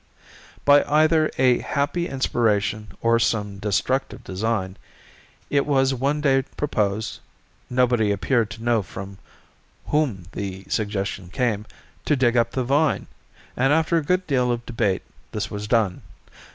By 0.65 0.83
either 0.85 1.29
a 1.37 1.59
happy 1.59 2.07
inspiration 2.07 2.87
or 3.01 3.19
some 3.19 3.59
destructive 3.59 4.23
design, 4.23 4.77
it 5.51 5.63
was 5.67 5.93
one 5.93 6.21
day 6.21 6.41
proposed—nobody 6.41 8.11
appeared 8.11 8.49
to 8.49 8.63
know 8.63 8.81
from 8.81 9.19
whom 9.85 10.25
the 10.31 10.65
suggestion 10.67 11.29
came—to 11.29 12.15
dig 12.15 12.35
up 12.35 12.49
the 12.49 12.63
vine, 12.63 13.05
and 13.55 13.71
after 13.71 13.95
a 13.95 14.01
good 14.03 14.25
deal 14.25 14.51
of 14.51 14.65
debate 14.65 15.03
this 15.33 15.51
was 15.51 15.67
done. 15.67 16.01